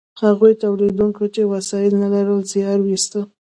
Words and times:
هغو 0.23 0.47
تولیدونکو 0.63 1.23
چې 1.35 1.41
وسایل 1.53 1.93
نه 2.01 2.07
لرل 2.13 2.41
زیار 2.53 2.79
ویسته. 2.83 3.19